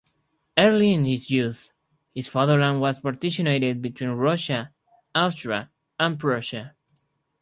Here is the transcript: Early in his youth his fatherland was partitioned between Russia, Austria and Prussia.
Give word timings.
Early 0.57 0.93
in 0.93 1.05
his 1.05 1.29
youth 1.29 1.73
his 2.15 2.27
fatherland 2.27 2.81
was 2.81 2.99
partitioned 2.99 3.83
between 3.83 4.09
Russia, 4.09 4.73
Austria 5.13 5.69
and 5.99 6.17
Prussia. 6.17 6.73